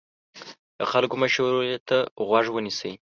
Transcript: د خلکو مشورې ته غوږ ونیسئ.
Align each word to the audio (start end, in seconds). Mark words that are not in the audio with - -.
د 0.79 0.81
خلکو 0.91 1.15
مشورې 1.23 1.75
ته 1.89 1.97
غوږ 2.27 2.45
ونیسئ. 2.51 2.91